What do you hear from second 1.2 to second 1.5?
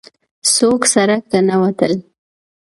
ته